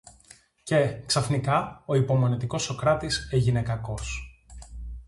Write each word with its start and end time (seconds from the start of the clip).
Και, 0.63 0.99
ξαφνικά, 1.05 1.83
ο 1.85 1.95
υπομονητικός 1.95 2.63
Σωκράτης 2.63 3.27
έγινε 3.31 3.61
κακός 3.61 4.33